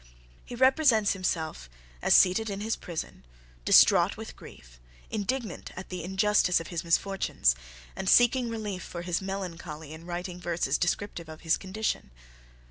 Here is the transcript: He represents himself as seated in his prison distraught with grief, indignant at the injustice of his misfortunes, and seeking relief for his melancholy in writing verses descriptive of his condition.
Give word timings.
He 0.43 0.55
represents 0.55 1.13
himself 1.13 1.69
as 2.01 2.15
seated 2.15 2.49
in 2.49 2.59
his 2.61 2.75
prison 2.75 3.23
distraught 3.65 4.17
with 4.17 4.35
grief, 4.35 4.79
indignant 5.11 5.69
at 5.75 5.89
the 5.89 6.03
injustice 6.03 6.59
of 6.59 6.69
his 6.69 6.83
misfortunes, 6.83 7.53
and 7.95 8.09
seeking 8.09 8.49
relief 8.49 8.81
for 8.81 9.03
his 9.03 9.21
melancholy 9.21 9.93
in 9.93 10.07
writing 10.07 10.41
verses 10.41 10.79
descriptive 10.79 11.29
of 11.29 11.41
his 11.41 11.55
condition. 11.55 12.09